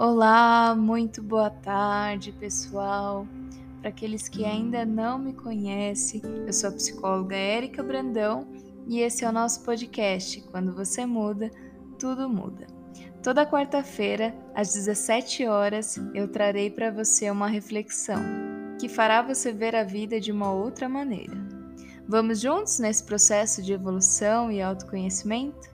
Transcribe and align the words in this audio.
Olá, 0.00 0.74
muito 0.74 1.22
boa 1.22 1.50
tarde, 1.50 2.32
pessoal. 2.32 3.28
Para 3.80 3.90
aqueles 3.90 4.30
que 4.30 4.46
ainda 4.46 4.82
não 4.82 5.18
me 5.18 5.34
conhecem, 5.34 6.22
eu 6.46 6.52
sou 6.54 6.70
a 6.70 6.72
psicóloga 6.72 7.36
Érica 7.36 7.82
Brandão 7.82 8.48
e 8.88 9.00
esse 9.00 9.26
é 9.26 9.28
o 9.28 9.32
nosso 9.32 9.62
podcast. 9.62 10.40
Quando 10.50 10.74
você 10.74 11.04
muda, 11.04 11.50
tudo 11.98 12.30
muda. 12.30 12.66
Toda 13.22 13.44
quarta-feira, 13.44 14.34
às 14.54 14.72
17 14.72 15.46
horas, 15.46 16.00
eu 16.14 16.26
trarei 16.28 16.70
para 16.70 16.90
você 16.90 17.30
uma 17.30 17.48
reflexão 17.48 18.22
que 18.80 18.88
fará 18.88 19.20
você 19.20 19.52
ver 19.52 19.76
a 19.76 19.84
vida 19.84 20.18
de 20.18 20.32
uma 20.32 20.50
outra 20.50 20.88
maneira. 20.88 21.36
Vamos 22.08 22.40
juntos 22.40 22.78
nesse 22.78 23.04
processo 23.04 23.60
de 23.62 23.74
evolução 23.74 24.50
e 24.50 24.62
autoconhecimento? 24.62 25.69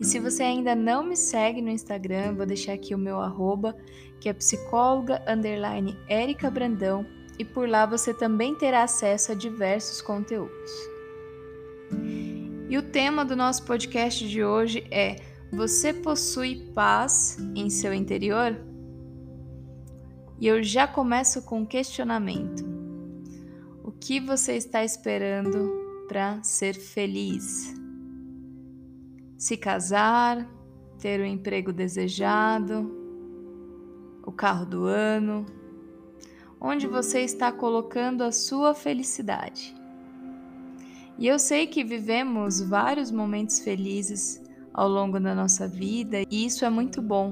E 0.00 0.04
se 0.04 0.18
você 0.20 0.42
ainda 0.42 0.74
não 0.74 1.02
me 1.02 1.16
segue 1.16 1.60
no 1.60 1.70
Instagram, 1.70 2.34
vou 2.34 2.46
deixar 2.46 2.74
aqui 2.74 2.94
o 2.94 2.98
meu 2.98 3.20
arroba, 3.20 3.76
que 4.20 4.28
é 4.28 4.32
psicóloga 4.32 5.22
underline 5.26 5.96
Brandão, 6.52 7.04
e 7.38 7.44
por 7.44 7.68
lá 7.68 7.86
você 7.86 8.12
também 8.12 8.54
terá 8.54 8.82
acesso 8.82 9.32
a 9.32 9.34
diversos 9.34 10.00
conteúdos. 10.00 10.70
E 12.68 12.76
o 12.76 12.82
tema 12.82 13.24
do 13.24 13.34
nosso 13.34 13.64
podcast 13.64 14.28
de 14.28 14.44
hoje 14.44 14.86
é: 14.90 15.16
Você 15.52 15.92
possui 15.92 16.70
paz 16.74 17.38
em 17.54 17.70
seu 17.70 17.94
interior? 17.94 18.56
E 20.40 20.46
eu 20.46 20.62
já 20.62 20.86
começo 20.86 21.42
com 21.42 21.60
um 21.60 21.66
questionamento. 21.66 22.64
O 23.82 23.90
que 23.90 24.20
você 24.20 24.54
está 24.54 24.84
esperando 24.84 26.04
para 26.08 26.42
ser 26.42 26.74
feliz? 26.74 27.77
Se 29.38 29.56
casar, 29.56 30.50
ter 30.98 31.20
o 31.20 31.24
emprego 31.24 31.72
desejado, 31.72 32.92
o 34.26 34.32
carro 34.32 34.66
do 34.66 34.84
ano, 34.84 35.46
onde 36.60 36.88
você 36.88 37.20
está 37.20 37.52
colocando 37.52 38.24
a 38.24 38.32
sua 38.32 38.74
felicidade. 38.74 39.72
E 41.16 41.28
eu 41.28 41.38
sei 41.38 41.68
que 41.68 41.84
vivemos 41.84 42.60
vários 42.60 43.12
momentos 43.12 43.60
felizes 43.60 44.42
ao 44.74 44.88
longo 44.88 45.20
da 45.20 45.34
nossa 45.34 45.68
vida 45.68 46.22
e 46.28 46.44
isso 46.44 46.64
é 46.64 46.70
muito 46.70 47.00
bom. 47.00 47.30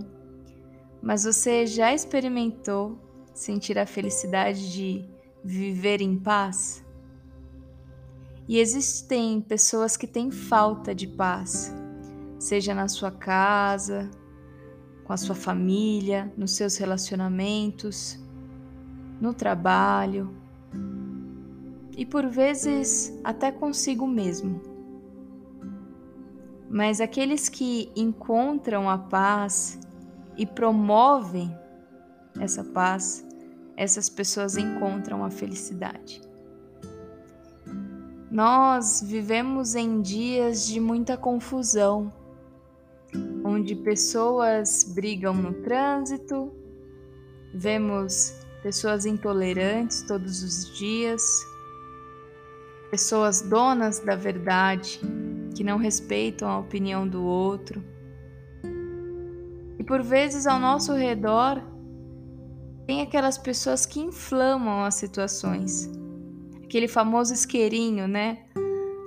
Mas 1.02 1.24
você 1.24 1.66
já 1.66 1.92
experimentou 1.92 2.98
sentir 3.34 3.78
a 3.78 3.86
felicidade 3.86 4.72
de 4.72 5.04
viver 5.44 6.00
em 6.00 6.16
paz? 6.16 6.84
E 8.48 8.58
existem 8.58 9.40
pessoas 9.40 9.96
que 9.96 10.06
têm 10.06 10.30
falta 10.30 10.94
de 10.94 11.08
paz 11.08 11.74
seja 12.38 12.74
na 12.74 12.88
sua 12.88 13.10
casa, 13.10 14.10
com 15.04 15.12
a 15.12 15.16
sua 15.16 15.34
família, 15.34 16.32
nos 16.36 16.52
seus 16.52 16.76
relacionamentos, 16.76 18.18
no 19.20 19.32
trabalho 19.32 20.34
e 21.96 22.04
por 22.04 22.26
vezes 22.26 23.18
até 23.24 23.50
consigo 23.50 24.06
mesmo. 24.06 24.60
Mas 26.68 27.00
aqueles 27.00 27.48
que 27.48 27.90
encontram 27.96 28.90
a 28.90 28.98
paz 28.98 29.78
e 30.36 30.44
promovem 30.44 31.56
essa 32.38 32.62
paz, 32.62 33.24
essas 33.76 34.10
pessoas 34.10 34.56
encontram 34.56 35.24
a 35.24 35.30
felicidade. 35.30 36.20
Nós 38.30 39.00
vivemos 39.02 39.74
em 39.74 40.02
dias 40.02 40.66
de 40.66 40.80
muita 40.80 41.16
confusão 41.16 42.12
onde 43.44 43.74
pessoas 43.76 44.84
brigam 44.94 45.34
no 45.34 45.52
trânsito, 45.62 46.52
vemos 47.54 48.34
pessoas 48.62 49.06
intolerantes 49.06 50.02
todos 50.02 50.42
os 50.42 50.76
dias, 50.76 51.22
pessoas 52.90 53.42
donas 53.42 54.00
da 54.00 54.16
verdade 54.16 55.00
que 55.54 55.64
não 55.64 55.78
respeitam 55.78 56.48
a 56.48 56.58
opinião 56.58 57.06
do 57.06 57.22
outro. 57.22 57.82
E 59.78 59.84
por 59.84 60.02
vezes 60.02 60.46
ao 60.46 60.58
nosso 60.58 60.92
redor 60.92 61.62
tem 62.86 63.02
aquelas 63.02 63.38
pessoas 63.38 63.86
que 63.86 64.00
inflamam 64.00 64.84
as 64.84 64.94
situações. 64.96 65.90
Aquele 66.64 66.88
famoso 66.88 67.32
isqueirinho, 67.32 68.06
né? 68.06 68.44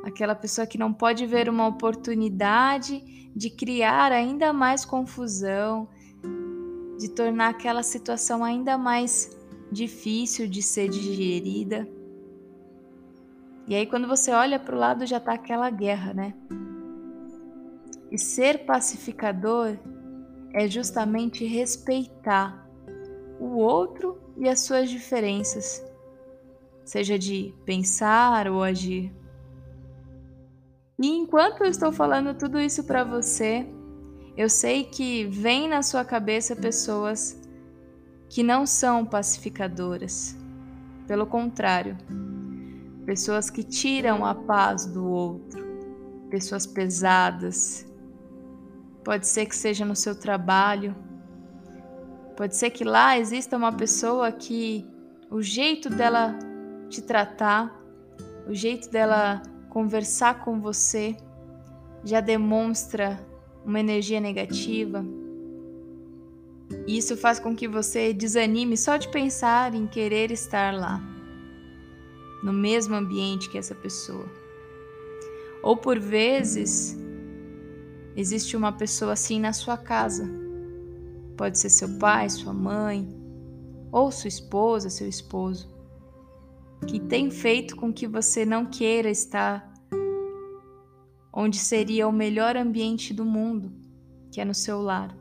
Aquela 0.09 0.36
pessoa 0.36 0.68
que 0.68 0.78
não 0.78 0.94
pode 0.94 1.25
ver 1.25 1.50
uma 1.50 1.68
oportunidade 1.68 3.31
de 3.36 3.50
criar 3.50 4.12
ainda 4.12 4.52
mais 4.52 4.84
confusão, 4.84 5.88
de 6.97 7.09
tornar 7.09 7.50
aquela 7.50 7.81
situação 7.81 8.44
ainda 8.44 8.78
mais 8.78 9.38
difícil 9.72 10.48
de 10.48 10.62
ser 10.62 10.90
digerida. 10.90 11.88
E 13.68 13.75
aí, 13.75 13.86
quando 13.86 14.08
você 14.08 14.31
olha 14.31 14.59
para 14.59 14.75
o 14.75 14.80
lado, 14.80 15.06
já 15.06 15.18
está 15.18 15.34
aquela 15.34 15.69
guerra, 15.69 16.14
né? 16.14 16.34
E 18.12 18.18
ser 18.18 18.66
pacificador 18.66 19.78
é 20.53 20.68
justamente 20.68 21.46
respeitar 21.46 22.68
o 23.40 23.58
outro 23.58 24.19
e 24.36 24.50
as 24.50 24.62
suas 24.62 24.90
diferenças, 24.90 25.86
seja 26.84 27.18
de 27.19 27.53
pensar 27.64 28.48
ou 28.48 28.64
agir. 28.64 29.14
E 31.02 31.08
enquanto 31.08 31.62
eu 31.62 31.68
estou 31.68 31.94
falando 31.94 32.38
tudo 32.38 32.60
isso 32.60 32.84
para 32.84 33.06
você, 33.06 33.66
eu 34.36 34.50
sei 34.50 34.84
que 34.84 35.26
vem 35.28 35.70
na 35.70 35.82
sua 35.82 36.04
cabeça 36.04 36.58
pessoas 36.58 37.40
que 38.28 38.44
não 38.44 38.66
são 38.66 39.06
pacificadoras. 39.06 40.38
Pelo 41.08 41.26
contrário, 41.26 41.98
pessoas 43.06 43.50
que 43.50 43.64
tiram 43.64 44.26
a 44.26 44.36
paz 44.36 44.86
do 44.86 45.06
outro, 45.06 45.66
pessoas 46.30 46.68
pesadas. 46.68 47.88
Pode 49.02 49.26
ser 49.26 49.46
que 49.46 49.56
seja 49.56 49.86
no 49.86 49.96
seu 49.96 50.14
trabalho, 50.14 50.94
pode 52.36 52.58
ser 52.58 52.72
que 52.72 52.84
lá 52.84 53.18
exista 53.18 53.56
uma 53.56 53.72
pessoa 53.72 54.34
que 54.34 54.86
o 55.31 55.42
jeito 55.42 55.90
dela 55.90 56.38
te 56.90 57.02
tratar, 57.02 57.74
o 58.46 58.54
jeito 58.54 58.92
dela 58.92 59.42
conversar 59.69 60.44
com 60.44 60.59
você 60.59 61.16
já 62.03 62.19
demonstra 62.19 63.19
uma 63.63 63.80
energia 63.80 64.19
negativa. 64.19 65.06
E 66.88 66.97
isso 66.97 67.16
faz 67.16 67.40
com 67.40 67.56
que 67.56 67.68
você 67.68 68.13
desanime 68.13 68.75
só 68.75 68.97
de 68.97 69.07
pensar 69.09 69.74
em 69.74 69.88
querer 69.88 70.31
estar 70.31 70.74
lá, 70.74 71.02
no 72.44 72.53
mesmo 72.53 72.96
ambiente 72.96 73.50
que 73.50 73.57
essa 73.57 73.75
pessoa. 73.75 74.25
Ou 75.62 75.75
por 75.78 76.00
vezes, 76.00 76.97
existe 78.16 78.56
uma 78.56 78.72
pessoa 78.72 79.13
assim 79.13 79.40
na 79.40 79.53
sua 79.53 79.78
casa. 79.78 80.30
Pode 81.36 81.57
ser 81.57 81.69
seu 81.69 81.90
pai, 81.97 82.30
sua 82.30 82.53
mãe, 82.53 83.07
ou 83.91 84.12
sua 84.12 84.28
esposa, 84.28 84.90
seu 84.90 85.07
esposo 85.07 85.78
que 86.88 87.00
tem 87.00 87.29
feito 87.29 87.75
com 87.75 87.94
que 87.94 88.07
você 88.07 88.45
não 88.45 88.66
queira 88.66 89.09
estar 89.09 89.69
onde 91.31 91.57
seria 91.57 92.07
o 92.07 92.12
melhor 92.12 92.57
ambiente 92.57 93.13
do 93.13 93.23
mundo, 93.23 93.72
que 94.31 94.41
é 94.41 94.45
no 94.45 94.53
seu 94.53 94.81
lar. 94.81 95.16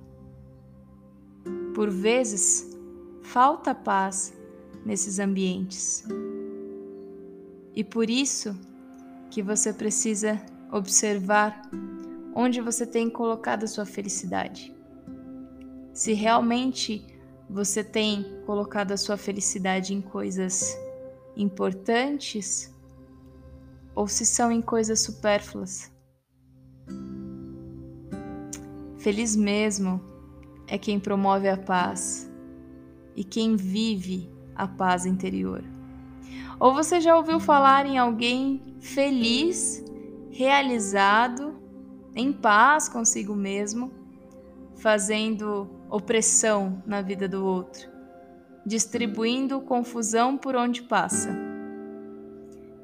Por 1.75 1.91
vezes, 1.91 2.77
falta 3.23 3.75
paz 3.75 4.35
nesses 4.85 5.19
ambientes. 5.19 6.05
E 7.75 7.85
por 7.85 8.11
isso 8.11 8.59
que 9.31 9.43
você 9.43 9.73
precisa 9.73 10.41
observar 10.73 11.63
onde 12.35 12.61
você 12.61 12.87
tem 12.87 13.09
colocado 13.09 13.65
a 13.65 13.69
sua 13.69 13.87
felicidade. 13.87 14.75
Se 15.93 16.13
realmente 16.13 17.07
você 17.49 17.83
tem 17.85 18.43
colocado 18.45 18.93
a 18.93 18.97
sua 18.97 19.17
felicidade 19.17 19.95
em 19.95 20.01
coisas 20.01 20.77
importantes 21.39 22.75
ou 23.95 24.07
se 24.07 24.27
são 24.27 24.53
em 24.53 24.61
coisas 24.61 25.01
supérfluas. 25.01 25.91
Feliz 28.99 29.35
mesmo 29.35 30.01
é 30.67 30.77
quem 30.77 31.01
promove 31.01 31.49
a 31.49 31.57
paz 31.57 32.31
e 33.17 33.25
quem 33.25 33.57
vive 33.57 34.31
a 34.55 34.67
paz 34.67 35.07
interior. 35.07 35.65
Ou 36.61 36.75
você 36.75 37.01
já 37.01 37.17
ouviu 37.17 37.39
falar 37.39 37.87
em 37.87 37.97
alguém 37.97 38.77
feliz, 38.81 39.85
realizado, 40.31 41.57
em 42.15 42.33
paz 42.33 42.89
consigo 42.89 43.35
mesmo, 43.35 43.93
fazendo 44.77 45.71
opressão 45.89 46.83
na 46.85 47.01
vida 47.01 47.29
do 47.29 47.45
outro? 47.45 47.98
Distribuindo 48.69 49.63
confusão 49.63 50.37
por 50.37 50.55
onde 50.55 50.83
passa, 50.83 51.35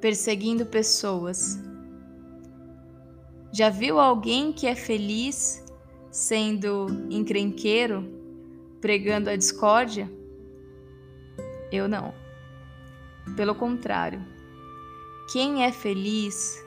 perseguindo 0.00 0.64
pessoas. 0.64 1.60
Já 3.52 3.68
viu 3.68 4.00
alguém 4.00 4.50
que 4.50 4.66
é 4.66 4.74
feliz 4.74 5.62
sendo 6.10 6.86
encrenqueiro, 7.10 8.08
pregando 8.80 9.28
a 9.28 9.36
discórdia? 9.36 10.10
Eu 11.70 11.86
não. 11.86 12.14
Pelo 13.36 13.54
contrário, 13.54 14.24
quem 15.32 15.64
é 15.64 15.70
feliz 15.72 16.62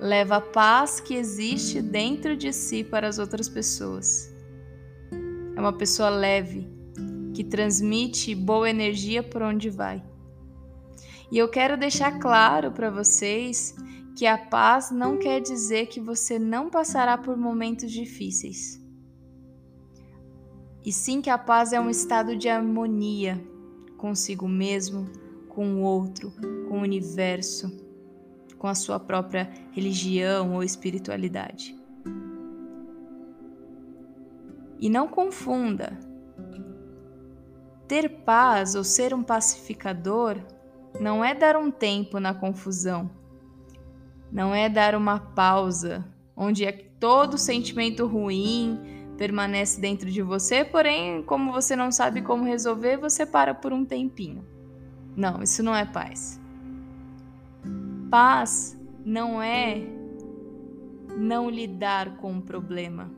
leva 0.00 0.36
a 0.36 0.40
paz 0.40 1.00
que 1.00 1.14
existe 1.14 1.80
dentro 1.80 2.36
de 2.36 2.52
si 2.52 2.82
para 2.82 3.08
as 3.08 3.18
outras 3.18 3.48
pessoas. 3.48 4.32
É 5.56 5.60
uma 5.60 5.72
pessoa 5.72 6.08
leve, 6.08 6.77
que 7.38 7.44
transmite 7.44 8.34
boa 8.34 8.68
energia 8.68 9.22
por 9.22 9.42
onde 9.42 9.70
vai. 9.70 10.02
E 11.30 11.38
eu 11.38 11.48
quero 11.48 11.76
deixar 11.76 12.18
claro 12.18 12.72
para 12.72 12.90
vocês 12.90 13.76
que 14.16 14.26
a 14.26 14.36
paz 14.36 14.90
não 14.90 15.16
quer 15.16 15.40
dizer 15.40 15.86
que 15.86 16.00
você 16.00 16.36
não 16.36 16.68
passará 16.68 17.16
por 17.16 17.36
momentos 17.36 17.92
difíceis. 17.92 18.82
E 20.84 20.90
sim 20.90 21.20
que 21.20 21.30
a 21.30 21.38
paz 21.38 21.72
é 21.72 21.78
um 21.78 21.88
estado 21.88 22.36
de 22.36 22.48
harmonia 22.48 23.40
consigo 23.96 24.48
mesmo, 24.48 25.08
com 25.48 25.76
o 25.76 25.82
outro, 25.82 26.32
com 26.68 26.80
o 26.80 26.82
universo, 26.82 27.70
com 28.58 28.66
a 28.66 28.74
sua 28.74 28.98
própria 28.98 29.48
religião 29.70 30.54
ou 30.54 30.64
espiritualidade. 30.64 31.78
E 34.80 34.90
não 34.90 35.06
confunda. 35.06 36.07
Ter 37.88 38.08
paz 38.24 38.74
ou 38.74 38.84
ser 38.84 39.14
um 39.14 39.22
pacificador 39.22 40.36
não 41.00 41.24
é 41.24 41.34
dar 41.34 41.56
um 41.56 41.70
tempo 41.70 42.20
na 42.20 42.34
confusão, 42.34 43.10
não 44.30 44.54
é 44.54 44.68
dar 44.68 44.94
uma 44.94 45.18
pausa 45.18 46.04
onde 46.36 46.64
é 46.64 46.72
todo 46.72 47.38
sentimento 47.38 48.06
ruim 48.06 48.78
permanece 49.16 49.80
dentro 49.80 50.10
de 50.10 50.22
você, 50.22 50.64
porém, 50.64 51.22
como 51.24 51.52
você 51.52 51.74
não 51.74 51.90
sabe 51.90 52.22
como 52.22 52.44
resolver, 52.44 52.96
você 52.96 53.26
para 53.26 53.52
por 53.52 53.72
um 53.72 53.84
tempinho. 53.84 54.46
Não, 55.16 55.42
isso 55.42 55.62
não 55.62 55.74
é 55.74 55.84
paz. 55.84 56.40
Paz 58.08 58.78
não 59.04 59.42
é 59.42 59.82
não 61.16 61.50
lidar 61.50 62.16
com 62.18 62.38
o 62.38 62.42
problema. 62.42 63.10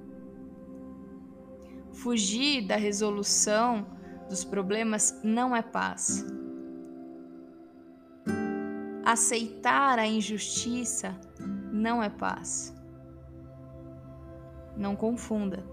Fugir 1.92 2.66
da 2.66 2.76
resolução 2.76 3.84
dos 4.30 4.44
problemas 4.44 5.20
não 5.24 5.54
é 5.56 5.60
paz. 5.60 6.24
Aceitar 9.04 9.98
a 9.98 10.06
injustiça 10.06 11.18
não 11.72 12.00
é 12.00 12.08
paz. 12.08 12.72
Não 14.76 14.94
confunda. 14.94 15.66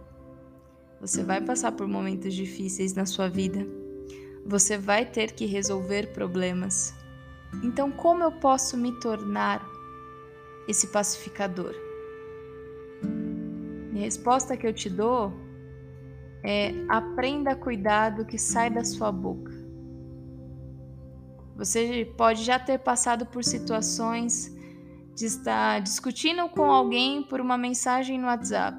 Você 1.00 1.24
vai 1.24 1.40
passar 1.40 1.74
por 1.74 1.88
momentos 1.88 2.34
difíceis 2.34 2.96
na 2.96 3.06
sua 3.06 3.30
vida. 3.30 3.60
Você 4.44 4.76
vai 4.76 5.06
ter 5.06 5.34
que 5.34 5.46
resolver 5.46 6.12
problemas. 6.12 6.96
Então, 7.64 7.92
como 7.92 8.24
eu 8.24 8.32
posso 8.32 8.76
me 8.76 8.92
tornar 9.00 9.64
esse 10.68 10.88
pacificador? 10.88 11.76
a 13.96 14.00
resposta 14.00 14.56
que 14.56 14.68
eu 14.68 14.74
te 14.74 14.90
dou 14.90 15.34
é: 16.44 16.74
aprenda 16.90 17.52
a 17.52 17.56
cuidar 17.56 18.12
do 18.12 18.26
que 18.26 18.38
sai 18.38 18.70
da 18.70 18.84
sua 18.84 19.12
boca. 19.12 19.52
Você 21.56 22.14
pode 22.18 22.44
já 22.44 22.60
ter 22.60 22.78
passado 22.78 23.26
por 23.26 23.44
situações 23.44 24.56
de 25.16 25.26
estar 25.26 25.82
discutindo 25.82 26.48
com 26.50 26.72
alguém 26.72 27.24
por 27.24 27.42
uma 27.42 27.58
mensagem 27.58 28.20
no 28.20 28.28
WhatsApp. 28.28 28.78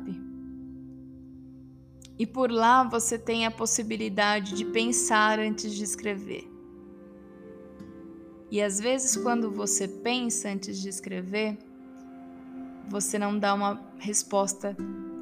E 2.16 2.24
por 2.24 2.50
lá 2.50 2.84
você 2.84 3.18
tem 3.18 3.46
a 3.46 3.50
possibilidade 3.50 4.54
de 4.54 4.64
pensar 4.64 5.40
antes 5.40 5.74
de 5.74 5.82
escrever. 5.82 6.48
E 8.50 8.62
às 8.62 8.80
vezes, 8.80 9.16
quando 9.16 9.50
você 9.50 9.86
pensa 9.86 10.48
antes 10.48 10.80
de 10.80 10.88
escrever, 10.88 11.58
você 12.88 13.18
não 13.18 13.38
dá 13.38 13.52
uma 13.52 13.80
resposta 13.98 14.76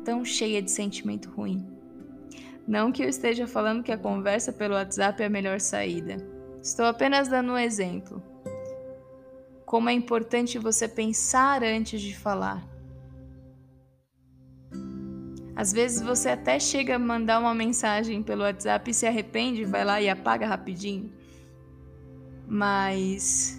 tão 0.04 0.24
cheia 0.24 0.62
de 0.62 0.70
sentimento 0.70 1.30
ruim. 1.30 1.75
Não 2.66 2.90
que 2.90 3.02
eu 3.02 3.08
esteja 3.08 3.46
falando 3.46 3.82
que 3.82 3.92
a 3.92 3.98
conversa 3.98 4.52
pelo 4.52 4.74
WhatsApp 4.74 5.22
é 5.22 5.26
a 5.26 5.30
melhor 5.30 5.60
saída. 5.60 6.16
Estou 6.62 6.86
apenas 6.86 7.28
dando 7.28 7.52
um 7.52 7.58
exemplo. 7.58 8.22
Como 9.64 9.88
é 9.88 9.92
importante 9.92 10.58
você 10.58 10.88
pensar 10.88 11.62
antes 11.62 12.00
de 12.00 12.16
falar. 12.16 12.66
Às 15.54 15.72
vezes 15.72 16.02
você 16.02 16.30
até 16.30 16.58
chega 16.58 16.96
a 16.96 16.98
mandar 16.98 17.38
uma 17.38 17.54
mensagem 17.54 18.22
pelo 18.22 18.42
WhatsApp 18.42 18.90
e 18.90 18.94
se 18.94 19.06
arrepende, 19.06 19.64
vai 19.64 19.84
lá 19.84 20.00
e 20.00 20.08
apaga 20.08 20.46
rapidinho 20.46 21.10
mas 22.46 23.58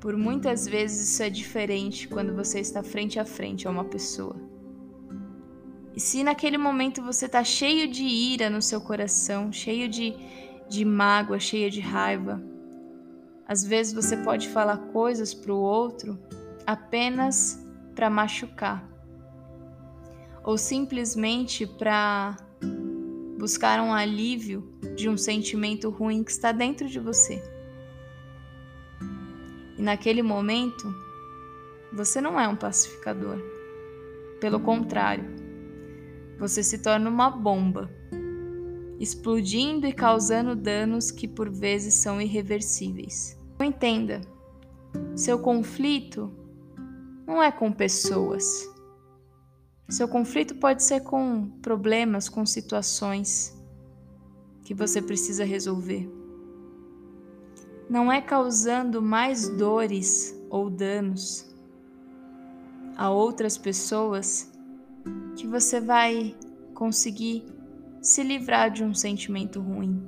por 0.00 0.16
muitas 0.16 0.66
vezes 0.66 1.10
isso 1.10 1.22
é 1.22 1.30
diferente 1.30 2.08
quando 2.08 2.34
você 2.34 2.60
está 2.60 2.82
frente 2.82 3.20
a 3.20 3.24
frente 3.24 3.68
a 3.68 3.70
uma 3.70 3.84
pessoa. 3.84 4.36
E 5.94 6.00
se 6.00 6.24
naquele 6.24 6.56
momento 6.56 7.02
você 7.02 7.26
está 7.26 7.44
cheio 7.44 7.86
de 7.86 8.02
ira 8.02 8.48
no 8.48 8.62
seu 8.62 8.80
coração, 8.80 9.52
cheio 9.52 9.88
de, 9.88 10.14
de 10.68 10.84
mágoa, 10.84 11.38
cheio 11.38 11.70
de 11.70 11.80
raiva, 11.80 12.42
às 13.46 13.62
vezes 13.62 13.92
você 13.92 14.16
pode 14.16 14.48
falar 14.48 14.78
coisas 14.92 15.34
para 15.34 15.52
o 15.52 15.60
outro 15.60 16.18
apenas 16.66 17.62
para 17.94 18.08
machucar, 18.08 18.88
ou 20.42 20.56
simplesmente 20.56 21.66
para 21.66 22.36
buscar 23.38 23.80
um 23.80 23.92
alívio 23.92 24.72
de 24.96 25.08
um 25.08 25.16
sentimento 25.16 25.90
ruim 25.90 26.24
que 26.24 26.30
está 26.30 26.52
dentro 26.52 26.88
de 26.88 26.98
você. 26.98 27.42
E 29.76 29.82
naquele 29.82 30.22
momento, 30.22 30.94
você 31.92 32.20
não 32.20 32.40
é 32.40 32.48
um 32.48 32.56
pacificador. 32.56 33.38
Pelo 34.40 34.60
contrário, 34.60 35.41
você 36.42 36.62
se 36.62 36.78
torna 36.78 37.08
uma 37.08 37.30
bomba, 37.30 37.88
explodindo 38.98 39.86
e 39.86 39.92
causando 39.92 40.54
danos 40.54 41.10
que 41.10 41.26
por 41.26 41.48
vezes 41.48 41.94
são 41.94 42.20
irreversíveis. 42.20 43.38
Então, 43.54 43.66
entenda, 43.66 44.20
seu 45.16 45.38
conflito 45.38 46.30
não 47.26 47.42
é 47.42 47.50
com 47.50 47.72
pessoas 47.72 48.70
seu 49.88 50.08
conflito 50.08 50.54
pode 50.54 50.82
ser 50.82 51.00
com 51.00 51.50
problemas, 51.60 52.28
com 52.28 52.46
situações 52.46 53.54
que 54.64 54.72
você 54.72 55.02
precisa 55.02 55.44
resolver. 55.44 56.10
Não 57.90 58.10
é 58.10 58.22
causando 58.22 59.02
mais 59.02 59.48
dores 59.50 60.34
ou 60.48 60.70
danos 60.70 61.46
a 62.96 63.10
outras 63.10 63.58
pessoas 63.58 64.50
você 65.52 65.82
vai 65.82 66.34
conseguir 66.74 67.44
se 68.00 68.22
livrar 68.22 68.70
de 68.70 68.82
um 68.82 68.94
sentimento 68.94 69.60
ruim. 69.60 70.02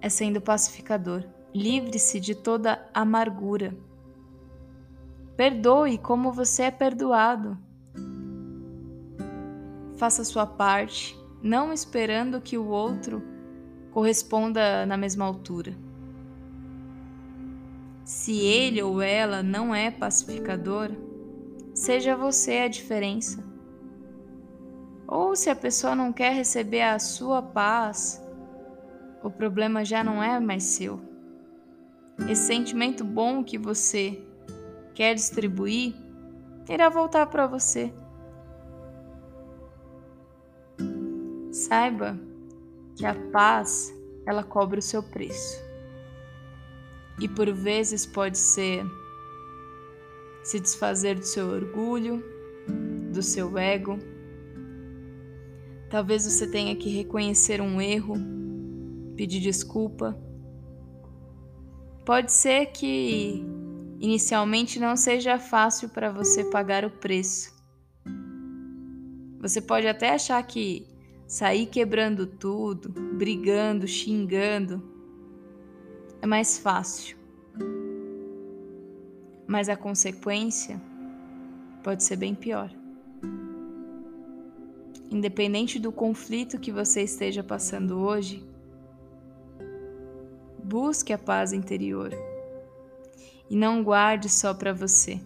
É 0.00 0.08
sendo 0.08 0.40
pacificador. 0.40 1.24
Livre-se 1.52 2.20
de 2.20 2.36
toda 2.36 2.88
amargura. 2.94 3.76
Perdoe 5.36 5.98
como 5.98 6.30
você 6.30 6.64
é 6.64 6.70
perdoado. 6.70 7.58
Faça 9.96 10.22
sua 10.22 10.46
parte, 10.46 11.18
não 11.42 11.72
esperando 11.72 12.40
que 12.40 12.56
o 12.56 12.68
outro 12.68 13.20
corresponda 13.90 14.86
na 14.86 14.96
mesma 14.96 15.24
altura. 15.24 15.74
Se 18.04 18.38
ele 18.38 18.80
ou 18.80 19.02
ela 19.02 19.42
não 19.42 19.74
é 19.74 19.90
pacificador, 19.90 20.92
seja 21.76 22.16
você 22.16 22.60
a 22.60 22.68
diferença. 22.68 23.44
Ou 25.06 25.36
se 25.36 25.50
a 25.50 25.54
pessoa 25.54 25.94
não 25.94 26.10
quer 26.10 26.32
receber 26.32 26.80
a 26.80 26.98
sua 26.98 27.42
paz, 27.42 28.20
o 29.22 29.30
problema 29.30 29.84
já 29.84 30.02
não 30.02 30.22
é 30.22 30.40
mais 30.40 30.64
seu. 30.64 30.98
Esse 32.28 32.46
sentimento 32.46 33.04
bom 33.04 33.44
que 33.44 33.58
você 33.58 34.18
quer 34.94 35.14
distribuir, 35.14 35.94
irá 36.66 36.88
voltar 36.88 37.26
para 37.26 37.46
você. 37.46 37.92
Saiba 41.52 42.18
que 42.96 43.04
a 43.04 43.14
paz, 43.30 43.94
ela 44.26 44.42
cobra 44.42 44.78
o 44.78 44.82
seu 44.82 45.02
preço. 45.02 45.62
E 47.20 47.28
por 47.28 47.52
vezes 47.52 48.06
pode 48.06 48.38
ser 48.38 48.82
se 50.46 50.60
desfazer 50.60 51.16
do 51.16 51.26
seu 51.26 51.48
orgulho, 51.48 52.22
do 53.12 53.20
seu 53.20 53.58
ego. 53.58 53.98
Talvez 55.90 56.24
você 56.24 56.46
tenha 56.46 56.76
que 56.76 56.88
reconhecer 56.88 57.60
um 57.60 57.80
erro, 57.80 58.14
pedir 59.16 59.40
desculpa. 59.40 60.16
Pode 62.04 62.30
ser 62.30 62.66
que 62.66 63.44
inicialmente 63.98 64.78
não 64.78 64.96
seja 64.96 65.36
fácil 65.36 65.88
para 65.88 66.12
você 66.12 66.44
pagar 66.44 66.84
o 66.84 66.90
preço. 66.90 67.52
Você 69.40 69.60
pode 69.60 69.88
até 69.88 70.14
achar 70.14 70.40
que 70.44 70.86
sair 71.26 71.66
quebrando 71.66 72.24
tudo, 72.24 72.90
brigando, 73.14 73.88
xingando, 73.88 74.80
é 76.22 76.26
mais 76.26 76.56
fácil. 76.56 77.16
Mas 79.46 79.68
a 79.68 79.76
consequência 79.76 80.80
pode 81.82 82.02
ser 82.02 82.16
bem 82.16 82.34
pior. 82.34 82.70
Independente 85.10 85.78
do 85.78 85.92
conflito 85.92 86.58
que 86.58 86.72
você 86.72 87.02
esteja 87.02 87.42
passando 87.42 87.98
hoje, 87.98 88.44
busque 90.62 91.12
a 91.12 91.18
paz 91.18 91.52
interior 91.52 92.12
e 93.48 93.54
não 93.54 93.84
guarde 93.84 94.28
só 94.28 94.52
para 94.52 94.72
você, 94.72 95.20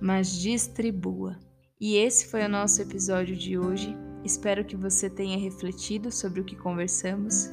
mas 0.00 0.32
distribua. 0.32 1.38
E 1.80 1.96
esse 1.96 2.26
foi 2.26 2.44
o 2.44 2.48
nosso 2.48 2.82
episódio 2.82 3.36
de 3.36 3.56
hoje. 3.56 3.96
Espero 4.24 4.64
que 4.64 4.74
você 4.74 5.08
tenha 5.08 5.38
refletido 5.38 6.10
sobre 6.10 6.40
o 6.40 6.44
que 6.44 6.56
conversamos. 6.56 7.50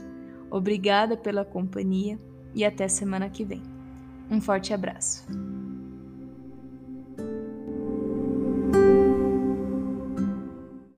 Obrigada 0.50 1.16
pela 1.16 1.46
companhia 1.46 2.18
e 2.56 2.66
até 2.66 2.88
semana 2.88 3.30
que 3.30 3.44
vem. 3.44 3.62
Um 4.30 4.42
forte 4.42 4.74
abraço. 4.74 5.26